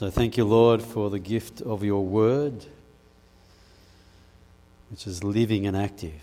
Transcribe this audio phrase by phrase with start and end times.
[0.00, 2.64] So thank you, Lord, for the gift of your word,
[4.90, 6.14] which is living and active.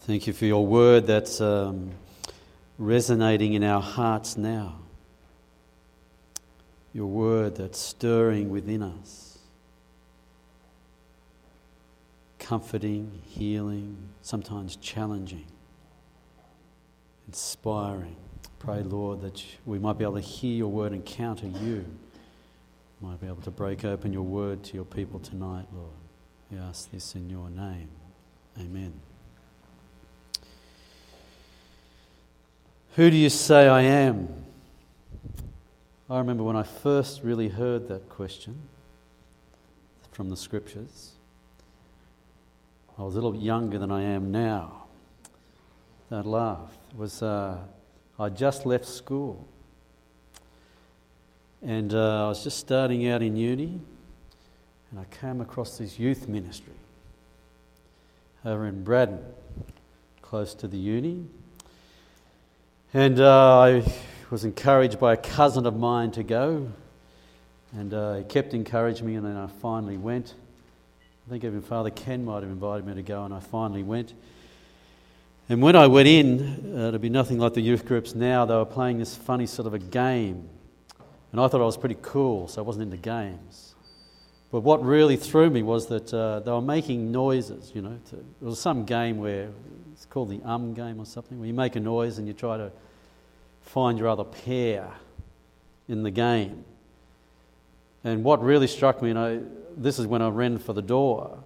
[0.00, 1.92] Thank you for your word that's um,
[2.78, 4.80] resonating in our hearts now.
[6.92, 9.38] Your word that's stirring within us,
[12.40, 15.46] comforting, healing, sometimes challenging,
[17.28, 18.16] inspiring.
[18.58, 21.84] Pray, Lord, that we might be able to hear your word, and encounter you
[23.02, 25.90] might be able to break open your word to your people tonight, Lord.
[26.52, 27.88] We ask this in your name.
[28.60, 28.92] Amen.
[32.94, 34.28] Who do you say I am?
[36.08, 38.56] I remember when I first really heard that question
[40.12, 41.12] from the scriptures.
[42.96, 44.84] I was a little younger than I am now.
[46.08, 47.58] That laugh was uh,
[48.16, 49.48] I just left school
[51.64, 53.80] and uh, I was just starting out in uni,
[54.90, 56.74] and I came across this youth ministry
[58.44, 59.20] over in Braddon,
[60.22, 61.24] close to the uni.
[62.92, 63.84] And uh, I
[64.30, 66.68] was encouraged by a cousin of mine to go,
[67.72, 70.34] and uh, he kept encouraging me, and then I finally went.
[71.26, 74.14] I think even Father Ken might have invited me to go, and I finally went.
[75.48, 78.44] And when I went in, uh, it'd be nothing like the youth groups now.
[78.44, 80.48] They were playing this funny sort of a game
[81.32, 83.74] and I thought I was pretty cool, so I wasn't into games.
[84.50, 87.98] But what really threw me was that uh, they were making noises, you know.
[88.10, 89.48] To, it was some game where
[89.92, 92.58] it's called the um game or something, where you make a noise and you try
[92.58, 92.70] to
[93.62, 94.90] find your other pair
[95.88, 96.64] in the game.
[98.04, 99.46] And what really struck me, you know,
[99.76, 101.42] this is when I ran for the door,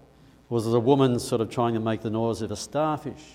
[0.48, 3.34] was a woman sort of trying to make the noise of a starfish.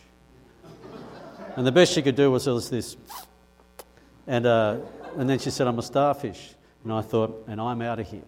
[1.56, 2.98] and the best she could do was this.
[4.28, 4.78] And uh,
[5.18, 6.56] and then she said, I'm a starfish.
[6.84, 8.24] And I thought, and I'm out of here.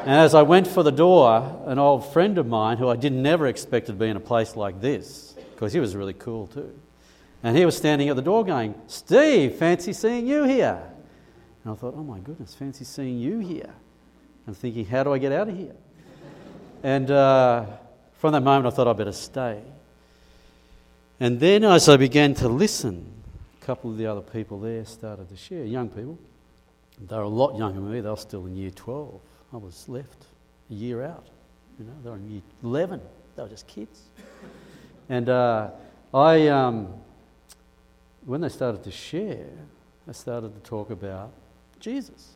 [0.00, 3.22] and as I went for the door, an old friend of mine who I didn't
[3.22, 6.78] never expect to be in a place like this, because he was really cool too.
[7.42, 10.82] And he was standing at the door going, Steve, fancy seeing you here.
[11.64, 13.72] And I thought, oh my goodness, fancy seeing you here.
[14.46, 15.74] And thinking, how do I get out of here?
[16.82, 17.66] And uh,
[18.18, 19.60] from that moment, I thought I'd better stay.
[21.18, 23.19] And then as I began to listen,
[23.60, 26.18] couple of the other people there started to share, young people.
[27.08, 29.20] They were a lot younger than me, they were still in year 12.
[29.52, 30.26] I was left
[30.70, 31.26] a year out.
[31.78, 33.00] You know, they were in year 11,
[33.36, 34.02] they were just kids.
[35.08, 35.70] And uh,
[36.12, 36.88] I, um,
[38.24, 39.46] when they started to share,
[40.06, 41.32] they started to talk about
[41.78, 42.34] Jesus.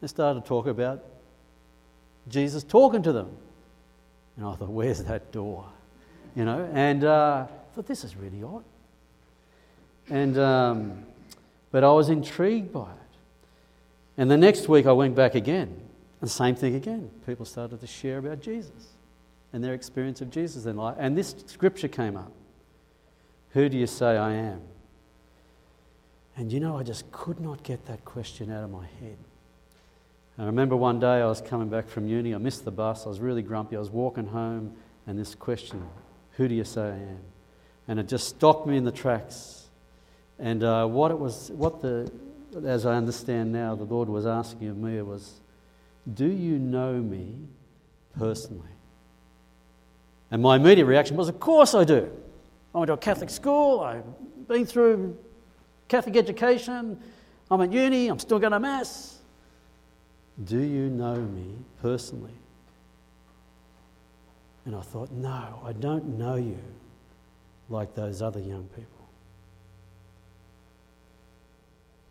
[0.00, 1.04] They started to talk about
[2.28, 3.30] Jesus talking to them.
[4.36, 5.66] And I thought, where's that door?
[6.36, 8.64] You know, and uh, I thought, this is really odd.
[10.10, 11.04] And, um,
[11.70, 12.96] but I was intrigued by it.
[14.18, 15.80] And the next week I went back again.
[16.20, 17.10] And same thing again.
[17.26, 18.88] People started to share about Jesus
[19.52, 20.96] and their experience of Jesus in life.
[20.98, 22.32] And this scripture came up
[23.50, 24.60] Who do you say I am?
[26.36, 29.16] And you know, I just could not get that question out of my head.
[30.38, 33.10] I remember one day I was coming back from uni, I missed the bus, I
[33.10, 34.74] was really grumpy, I was walking home,
[35.06, 35.86] and this question,
[36.32, 37.20] Who do you say I am?
[37.88, 39.59] And it just stopped me in the tracks.
[40.40, 42.10] And uh, what it was, what the,
[42.64, 45.40] as I understand now, the Lord was asking of me was,
[46.12, 47.34] Do you know me
[48.18, 48.66] personally?
[50.30, 52.10] And my immediate reaction was, Of course I do.
[52.74, 54.04] I went to a Catholic school, I've
[54.48, 55.18] been through
[55.88, 56.98] Catholic education,
[57.50, 59.18] I'm at uni, I'm still going to Mass.
[60.44, 62.32] Do you know me personally?
[64.64, 66.58] And I thought, No, I don't know you
[67.68, 68.99] like those other young people.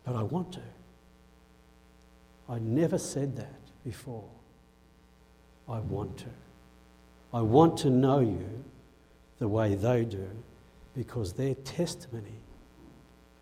[0.10, 0.62] But I want to.
[2.50, 4.24] I never said that before.
[5.68, 6.30] I want to.
[7.32, 8.64] I want to know you
[9.38, 10.28] the way they do
[10.98, 12.42] because their testimony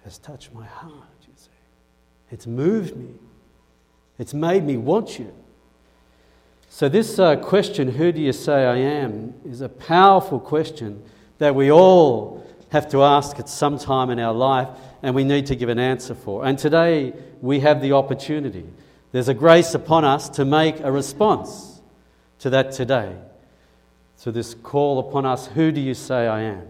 [0.03, 1.47] has touched my heart, you see.
[2.31, 3.13] It's moved me,
[4.19, 5.33] it's made me want you.
[6.67, 11.01] So, this uh, question, who do you say I am, is a powerful question
[11.37, 14.67] that we all have to ask at some time in our life
[15.01, 16.45] and we need to give an answer for.
[16.45, 18.65] And today we have the opportunity.
[19.11, 21.81] There's a grace upon us to make a response
[22.39, 23.15] to that today.
[24.23, 26.67] To this call upon us, who do you say I am?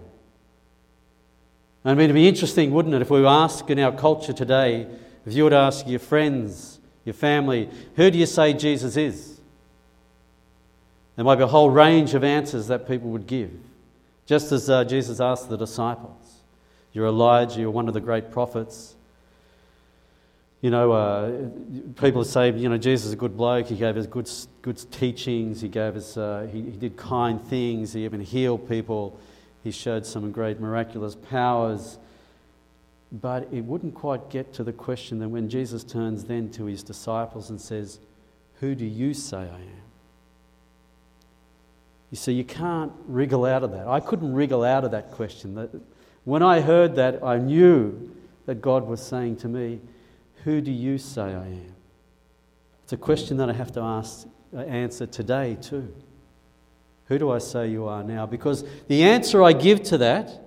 [1.84, 4.88] Mean, it'd be interesting, wouldn't it, if we ask in our culture today,
[5.26, 9.40] if you would ask your friends, your family, who do you say Jesus is?
[11.16, 13.52] There might be a whole range of answers that people would give,
[14.28, 16.42] just as uh, Jesus asked the disciples.
[16.92, 18.96] You're Elijah, you're one of the great prophets.
[20.62, 21.32] you know, uh,
[22.00, 23.68] people say, you know, Jesus is a good bloke.
[23.68, 24.30] He gave us good,
[24.62, 25.62] good teachings.
[25.62, 27.94] He gave us, uh, he, he did kind things.
[27.94, 29.18] He even healed people.
[29.64, 31.98] He showed some great miraculous powers.
[33.12, 36.84] But it wouldn't quite get to the question that when Jesus turns then to his
[36.84, 38.00] disciples and says,
[38.60, 39.87] Who do you say I am?
[42.12, 43.88] You see, you can't wriggle out of that.
[43.88, 45.82] I couldn't wriggle out of that question.
[46.24, 48.12] When I heard that, I knew
[48.46, 49.82] that God was saying to me,
[50.44, 51.76] Who do you say I am?
[52.84, 55.94] It's a question that I have to ask, uh, answer today, too.
[57.08, 58.26] Who do I say you are now?
[58.26, 60.42] Because the answer I give to that,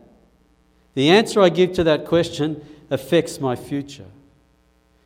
[0.95, 4.07] the answer I give to that question affects my future.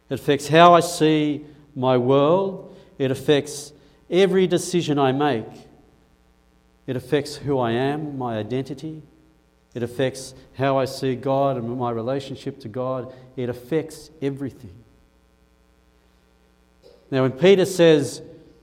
[0.08, 2.76] It affects how I see my world.
[2.98, 3.72] It affects
[4.10, 5.46] every decision I make.
[6.86, 9.02] It affects who I am, my identity.
[9.74, 13.12] It affects how I see God and my relationship to God.
[13.36, 14.74] It affects everything.
[17.10, 18.22] Now, when Peter says,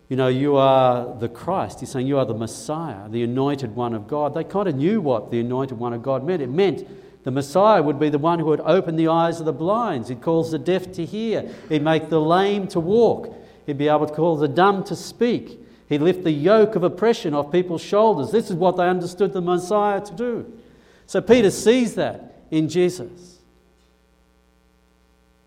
[0.09, 3.93] you know, you are the Christ, he's saying you are the Messiah, the anointed one
[3.93, 6.41] of God, they kind of knew what the anointed one of God meant.
[6.41, 6.85] It meant
[7.23, 10.09] the Messiah would be the one who would open the eyes of the blinds.
[10.09, 11.49] He'd cause the deaf to hear.
[11.69, 13.33] He'd make the lame to walk.
[13.65, 15.59] He'd be able to call the dumb to speak.
[15.91, 18.31] He'd lift the yoke of oppression off people's shoulders.
[18.31, 20.59] This is what they understood the Messiah to do.
[21.05, 23.39] So Peter sees that in Jesus.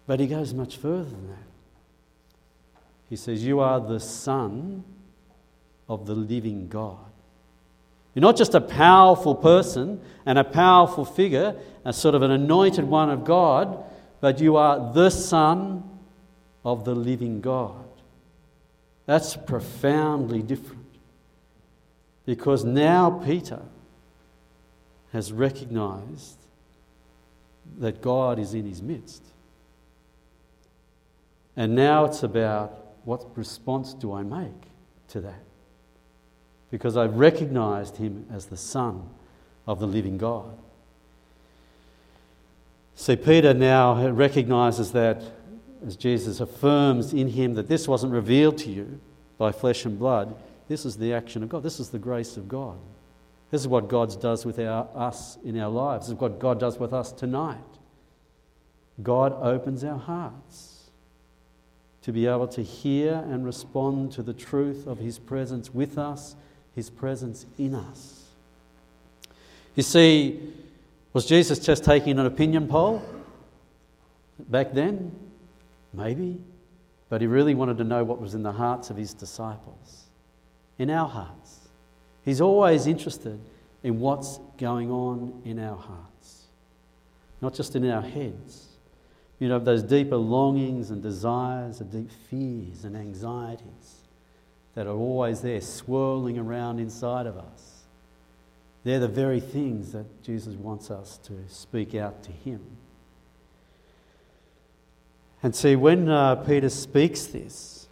[0.06, 2.82] But he goes much further than that.
[3.08, 4.84] He says, You are the Son
[5.88, 6.98] of the living God.
[8.14, 11.56] You're not just a powerful person and a powerful figure,
[11.86, 13.82] a sort of an anointed one of God,
[14.20, 15.88] but you are the Son
[16.66, 17.83] of the living God.
[19.06, 20.84] That's profoundly different.
[22.26, 23.60] Because now Peter
[25.12, 26.38] has recognized
[27.78, 29.22] that God is in his midst.
[31.56, 34.62] And now it's about what response do I make
[35.08, 35.42] to that?
[36.70, 39.08] Because I've recognized him as the Son
[39.66, 40.58] of the living God.
[42.96, 45.22] See, Peter now recognizes that
[45.86, 49.00] as Jesus affirms in him that this wasn't revealed to you
[49.38, 50.34] by flesh and blood,
[50.68, 51.62] this is the action of God.
[51.62, 52.78] This is the grace of God.
[53.50, 56.06] This is what God does with our, us in our lives.
[56.06, 57.58] This is what God does with us tonight.
[59.02, 60.90] God opens our hearts
[62.02, 66.36] to be able to hear and respond to the truth of His presence with us,
[66.74, 68.24] His presence in us.
[69.74, 70.52] You see,
[71.12, 73.02] was Jesus just taking an opinion poll
[74.48, 75.12] back then?
[75.94, 76.40] Maybe.
[77.08, 80.04] But he really wanted to know what was in the hearts of his disciples,
[80.78, 81.68] in our hearts.
[82.24, 83.38] He's always interested
[83.82, 86.46] in what's going on in our hearts,
[87.40, 88.68] not just in our heads.
[89.38, 94.04] You know, those deeper longings and desires, the deep fears and anxieties
[94.74, 97.82] that are always there swirling around inside of us.
[98.84, 102.60] They're the very things that Jesus wants us to speak out to Him.
[105.44, 107.86] And see, when uh, Peter speaks this,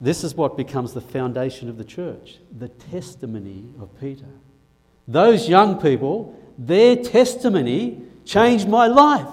[0.00, 4.24] this is what becomes the foundation of the church the testimony of Peter.
[5.06, 9.28] Those young people, their testimony changed my life.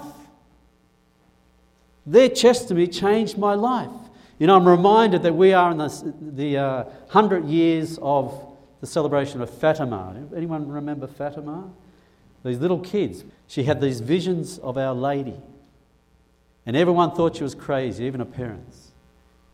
[2.05, 3.89] Their testimony changed my life.
[4.37, 8.87] You know, I'm reminded that we are in the, the uh, 100 years of the
[8.87, 10.13] celebration of Fatima.
[10.35, 11.69] Anyone remember Fatima?
[12.43, 13.23] These little kids.
[13.47, 15.37] She had these visions of Our Lady.
[16.65, 18.91] And everyone thought she was crazy, even her parents.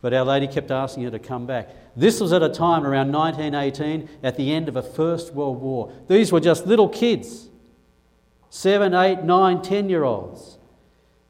[0.00, 1.68] But Our Lady kept asking her to come back.
[1.96, 5.92] This was at a time around 1918, at the end of a First World War.
[6.08, 7.48] These were just little kids
[8.50, 10.58] seven, eight, nine, ten year olds.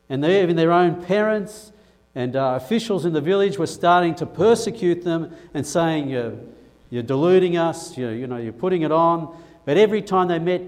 [0.09, 1.71] And they, even their own parents
[2.15, 6.35] and uh, officials in the village were starting to persecute them and saying, You're,
[6.89, 9.37] you're deluding us, you're, you know, you're putting it on.
[9.65, 10.63] But every time they met,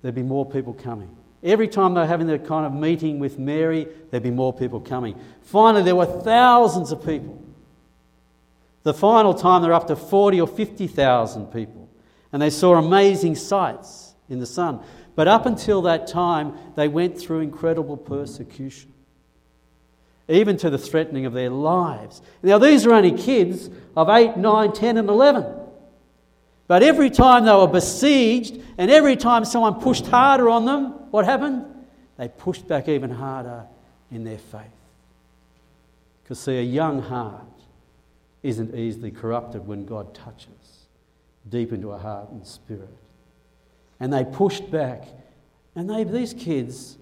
[0.00, 1.14] there'd be more people coming.
[1.46, 4.80] Every time they were having that kind of meeting with Mary, there'd be more people
[4.80, 5.18] coming.
[5.42, 7.40] Finally, there were thousands of people.
[8.82, 11.88] The final time, there were up to 40 or 50,000 people.
[12.32, 14.80] And they saw amazing sights in the sun.
[15.14, 18.92] But up until that time, they went through incredible persecution,
[20.28, 22.22] even to the threatening of their lives.
[22.42, 25.46] Now, these are only kids of 8, 9, 10, and 11.
[26.68, 31.24] But every time they were besieged and every time someone pushed harder on them, what
[31.24, 31.64] happened?
[32.16, 33.64] They pushed back even harder
[34.10, 34.62] in their faith.
[36.22, 37.44] Because, see, a young heart
[38.42, 40.48] isn't easily corrupted when God touches
[41.48, 42.96] deep into a heart and spirit.
[44.00, 45.04] And they pushed back,
[45.76, 46.98] and they, these kids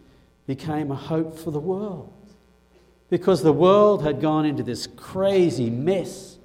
[0.46, 2.12] became a hope for the world.
[3.10, 6.36] because the world had gone into this crazy mess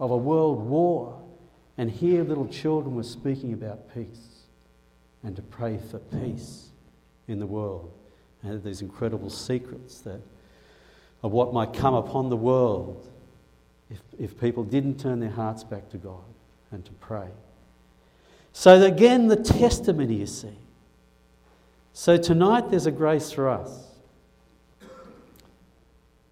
[0.00, 1.22] of a world war.
[1.78, 4.44] And here, little children were speaking about peace
[5.22, 6.68] and to pray for peace
[7.28, 7.92] in the world.
[8.42, 10.20] And these incredible secrets that,
[11.22, 13.06] of what might come upon the world
[13.90, 16.24] if, if people didn't turn their hearts back to God
[16.70, 17.28] and to pray.
[18.52, 20.56] So, again, the testimony you see.
[21.92, 23.84] So, tonight there's a grace for us.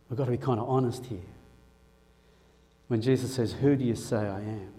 [0.08, 1.18] We've got to be kind of honest here.
[2.88, 4.72] When Jesus says, Who do you say I am?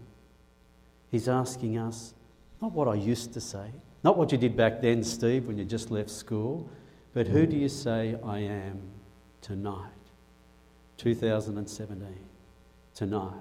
[1.16, 2.14] He's asking us
[2.62, 3.72] not what I used to say,
[4.04, 6.70] not what you did back then, Steve, when you just left school,
[7.14, 8.82] but who do you say I am
[9.42, 9.94] tonight?
[10.98, 12.06] 2017.
[12.96, 13.32] Tonight.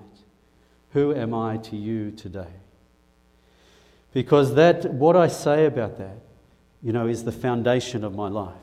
[0.92, 2.52] Who am I to you today?
[4.12, 6.18] Because that, what I say about that,
[6.80, 8.54] you know, is the foundation of my life.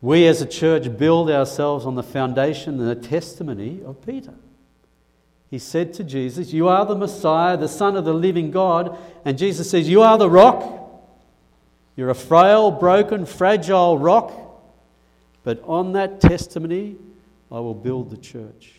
[0.00, 4.34] We as a church build ourselves on the foundation and the testimony of Peter.
[5.52, 8.96] He said to Jesus, You are the Messiah, the Son of the living God.
[9.22, 10.64] And Jesus says, You are the rock.
[11.94, 14.32] You're a frail, broken, fragile rock.
[15.44, 16.96] But on that testimony,
[17.50, 18.72] I will build the church.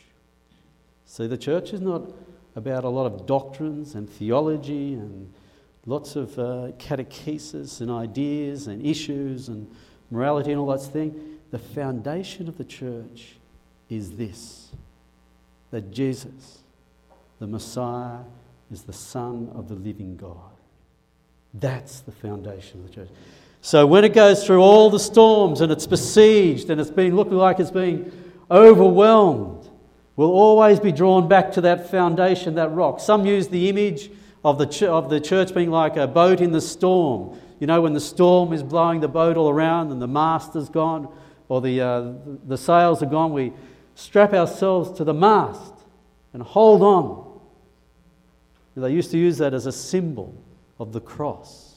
[1.05, 2.11] See, the church is not
[2.55, 5.31] about a lot of doctrines and theology and
[5.85, 9.69] lots of uh, catechesis and ideas and issues and
[10.09, 11.37] morality and all that thing.
[11.51, 13.35] The foundation of the church
[13.91, 14.71] is this
[15.69, 16.62] that Jesus,
[17.43, 18.19] the Messiah,
[18.71, 20.37] is the Son of the living God.
[21.53, 23.09] That's the foundation of the church.
[23.59, 27.35] So when it goes through all the storms and it's besieged and it's being looking
[27.35, 28.09] like it's being
[28.49, 29.69] overwhelmed,
[30.15, 33.01] we'll always be drawn back to that foundation, that rock.
[33.01, 34.09] Some use the image
[34.45, 37.37] of the, ch- of the church being like a boat in the storm.
[37.59, 40.69] You know, when the storm is blowing the boat all around and the mast is
[40.69, 41.13] gone
[41.49, 42.11] or the, uh,
[42.47, 43.51] the sails are gone, we
[43.95, 45.73] strap ourselves to the mast
[46.31, 47.32] and hold on.
[48.75, 50.33] They used to use that as a symbol
[50.79, 51.75] of the cross.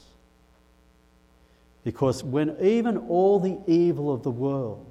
[1.83, 4.85] Because when even all the evil of the world,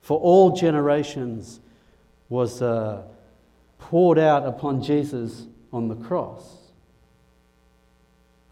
[0.00, 1.60] for all generations,
[2.28, 3.02] was uh,
[3.78, 6.56] poured out upon Jesus on the cross,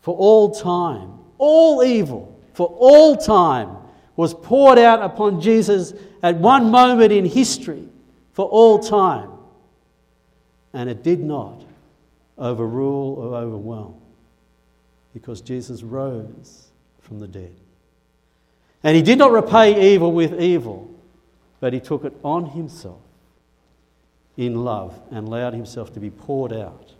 [0.03, 3.77] for all time, all evil, for all time,
[4.17, 7.89] was poured out upon Jesus at one moment in history,
[8.33, 9.31] for all time.
[10.73, 11.65] And it did not
[12.41, 14.01] overrule or overwhelm
[15.13, 16.69] because Jesus rose
[17.01, 17.55] from the dead.
[18.83, 20.91] And he did not repay evil with evil,
[21.61, 23.01] but he took it on himself
[24.37, 26.95] in love and allowed himself to be poured out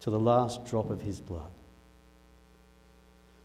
[0.00, 1.50] to the last drop of his blood.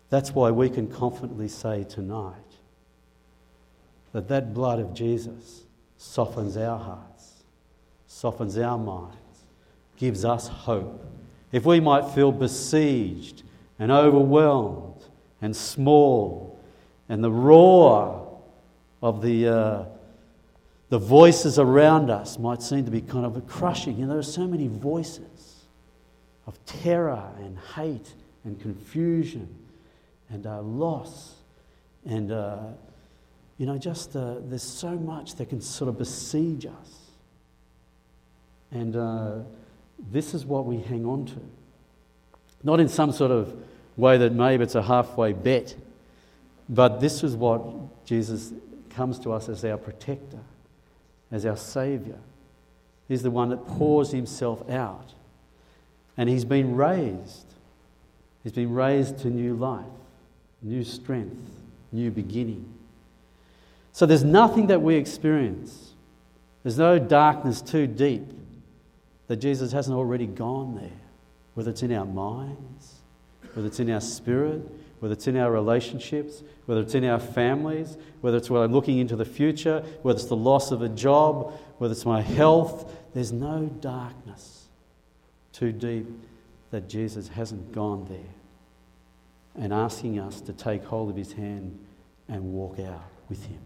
[0.10, 2.34] That's why we can confidently say tonight
[4.12, 5.64] that that blood of Jesus
[5.98, 7.44] softens our hearts,
[8.08, 9.16] softens our minds,
[9.98, 11.06] gives us hope.
[11.52, 13.44] If we might feel besieged
[13.80, 15.04] and overwhelmed
[15.42, 16.60] and small,
[17.08, 18.40] and the roar
[19.02, 19.86] of the, uh,
[20.90, 23.98] the voices around us might seem to be kind of crushing.
[23.98, 25.66] You know, there are so many voices
[26.46, 28.14] of terror and hate
[28.44, 29.48] and confusion
[30.30, 31.36] and uh, loss
[32.06, 32.58] and, uh,
[33.58, 37.12] you know, just uh, there's so much that can sort of besiege us.
[38.72, 39.40] And uh,
[40.12, 41.42] this is what we hang on to.
[42.64, 43.56] Not in some sort of
[43.98, 45.76] way that maybe it's a halfway bet.
[46.68, 48.54] But this is what Jesus
[48.90, 50.40] comes to us as our protector,
[51.32, 52.18] as our Saviour.
[53.08, 55.14] He's the one that pours himself out.
[56.18, 57.46] And he's been raised.
[58.44, 59.86] He's been raised to new life,
[60.62, 61.52] new strength,
[61.92, 62.66] new beginning.
[63.92, 65.92] So there's nothing that we experience,
[66.64, 68.24] there's no darkness too deep
[69.30, 71.00] that Jesus hasn't already gone there,
[71.54, 72.96] whether it's in our minds,
[73.54, 74.60] whether it's in our spirit,
[75.00, 78.98] whether it's in our relationships, whether it's in our families, whether it's when I'm looking
[78.98, 83.32] into the future, whether it's the loss of a job, whether it's my health, there's
[83.32, 84.66] no darkness
[85.54, 86.08] too deep
[86.72, 91.78] that Jesus hasn't gone there and asking us to take hold of his hand
[92.28, 93.60] and walk out with him.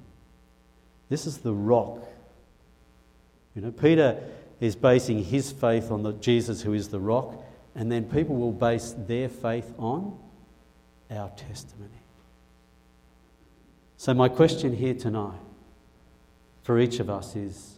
[1.07, 1.99] This is the rock.
[3.55, 4.17] You know, Peter
[4.63, 7.43] is basing his faith on the Jesus who is the rock,
[7.75, 10.17] and then people will base their faith on
[11.11, 11.89] our testimony.
[13.97, 15.41] So, my question here tonight
[16.61, 17.73] for each of us is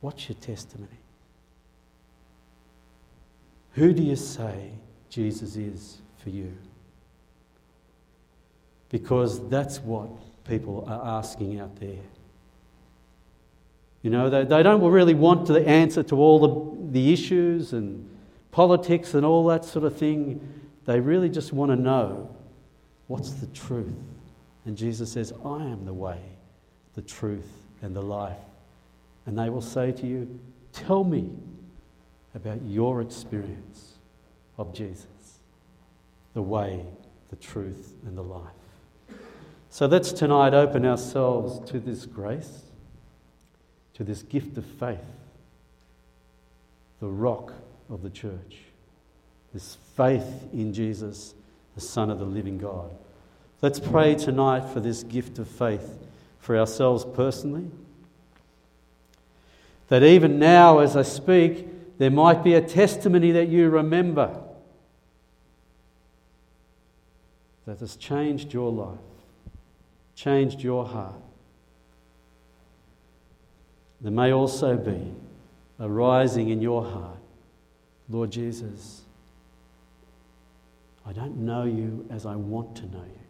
[0.00, 0.88] what's your testimony?
[3.72, 4.70] Who do you say
[5.10, 6.56] Jesus is for you?
[8.88, 10.08] Because that's what
[10.44, 11.98] people are asking out there.
[14.06, 18.08] You know, they, they don't really want the answer to all the, the issues and
[18.52, 20.62] politics and all that sort of thing.
[20.84, 22.32] They really just want to know
[23.08, 23.96] what's the truth.
[24.64, 26.20] And Jesus says, I am the way,
[26.94, 27.50] the truth,
[27.82, 28.36] and the life.
[29.26, 30.38] And they will say to you,
[30.72, 31.28] Tell me
[32.32, 33.94] about your experience
[34.56, 35.40] of Jesus,
[36.32, 36.86] the way,
[37.30, 38.52] the truth, and the life.
[39.68, 42.66] So let's tonight open ourselves to this grace,
[43.96, 44.98] to this gift of faith,
[47.00, 47.54] the rock
[47.88, 48.58] of the church,
[49.54, 51.34] this faith in Jesus,
[51.74, 52.90] the Son of the living God.
[53.62, 55.98] Let's pray tonight for this gift of faith
[56.40, 57.70] for ourselves personally.
[59.88, 61.66] That even now, as I speak,
[61.98, 64.38] there might be a testimony that you remember
[67.64, 68.98] that has changed your life,
[70.14, 71.14] changed your heart.
[74.00, 75.14] There may also be
[75.78, 77.18] a rising in your heart,
[78.08, 79.02] Lord Jesus,
[81.06, 83.20] I don't know you as I want to know you.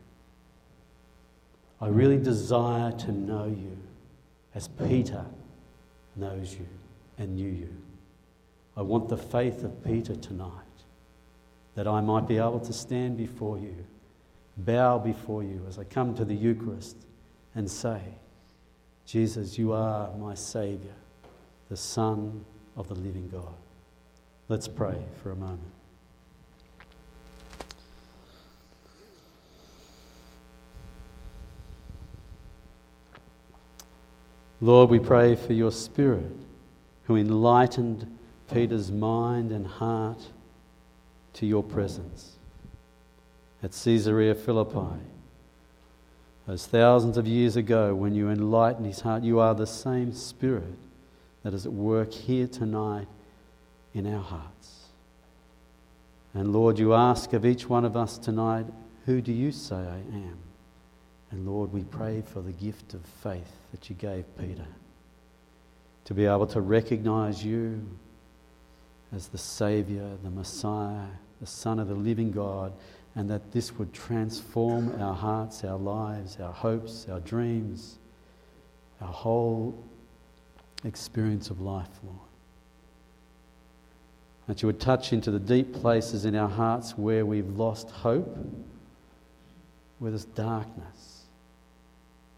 [1.81, 3.77] I really desire to know you
[4.55, 5.25] as Peter
[6.17, 6.67] knows you
[7.19, 7.77] and knew you.
[8.77, 10.51] I want the faith of Peter tonight
[11.75, 13.75] that I might be able to stand before you,
[14.57, 16.97] bow before you as I come to the Eucharist
[17.55, 18.01] and say,
[19.07, 20.95] Jesus, you are my Saviour,
[21.71, 22.45] the Son
[22.77, 23.55] of the living God.
[24.49, 25.61] Let's pray for a moment.
[34.61, 36.33] Lord, we pray for your Spirit
[37.05, 38.19] who enlightened
[38.53, 40.21] Peter's mind and heart
[41.35, 42.33] to your presence
[43.63, 45.01] at Caesarea Philippi.
[46.47, 50.79] Those thousands of years ago, when you enlightened his heart, you are the same Spirit
[51.43, 53.09] that is at work here tonight
[53.95, 54.87] in our hearts.
[56.35, 58.67] And Lord, you ask of each one of us tonight,
[59.07, 60.39] Who do you say I am?
[61.31, 64.67] And Lord, we pray for the gift of faith that you gave Peter
[66.05, 67.85] to be able to recognize you
[69.13, 71.09] as the Saviour, the Messiah,
[71.41, 72.73] the Son of the living God,
[73.17, 77.97] and that this would transform our hearts, our lives, our hopes, our dreams,
[79.01, 79.77] our whole
[80.85, 82.19] experience of life, Lord.
[84.47, 88.39] That you would touch into the deep places in our hearts where we've lost hope,
[89.99, 91.23] where there's darkness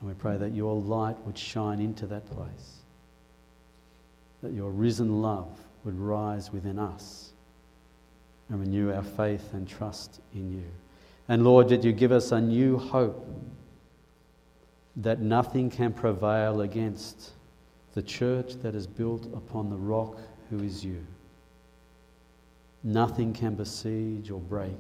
[0.01, 2.83] and we pray that your light would shine into that place,
[4.43, 5.49] that your risen love
[5.85, 7.33] would rise within us
[8.49, 10.65] and renew our faith and trust in you.
[11.29, 13.27] And Lord, did you give us a new hope
[14.97, 17.33] that nothing can prevail against
[17.95, 20.19] the church that is built upon the rock
[20.51, 21.05] who is you.
[22.85, 24.77] Nothing can besiege or break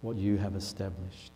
[0.00, 1.32] what you have established.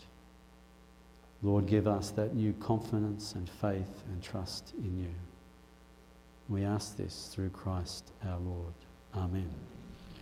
[1.42, 5.14] Lord, give us that new confidence and faith and trust in you.
[6.48, 8.74] We ask this through Christ our Lord.
[9.14, 9.71] Amen.